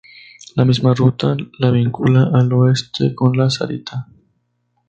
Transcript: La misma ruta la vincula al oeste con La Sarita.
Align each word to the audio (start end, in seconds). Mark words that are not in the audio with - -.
La 0.55 0.63
misma 0.65 0.95
ruta 0.95 1.29
la 1.59 1.69
vincula 1.69 2.31
al 2.33 2.51
oeste 2.53 3.13
con 3.13 3.37
La 3.37 3.51
Sarita. 3.51 4.07